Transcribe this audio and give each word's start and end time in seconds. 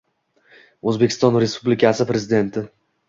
O`zbekiston 0.91 1.37
Respublikasi 1.43 2.09
Prezidenti 2.13 2.65
I 2.71 2.71